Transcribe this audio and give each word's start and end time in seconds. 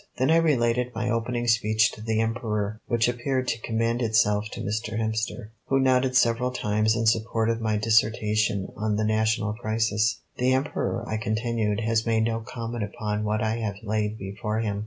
Then 0.17 0.31
I 0.31 0.37
related 0.37 0.95
my 0.95 1.11
opening 1.11 1.47
speech 1.47 1.91
to 1.91 2.01
the 2.01 2.19
Emperor, 2.21 2.81
which 2.87 3.07
appeared 3.07 3.47
to 3.49 3.61
commend 3.61 4.01
itself 4.01 4.45
to 4.53 4.59
Mr. 4.59 4.97
Hemster, 4.99 5.49
who 5.67 5.79
nodded 5.79 6.15
several 6.15 6.49
times 6.49 6.95
in 6.95 7.05
support 7.05 7.51
of 7.51 7.61
my 7.61 7.77
dissertation 7.77 8.69
on 8.75 8.95
the 8.95 9.05
national 9.05 9.53
crisis. 9.53 10.21
"The 10.37 10.53
Emperor," 10.53 11.07
I 11.07 11.17
continued, 11.17 11.81
"has 11.81 12.03
made 12.07 12.23
no 12.23 12.39
comment 12.39 12.83
upon 12.83 13.23
what 13.25 13.43
I 13.43 13.57
have 13.57 13.75
laid 13.83 14.17
before 14.17 14.57
him. 14.61 14.79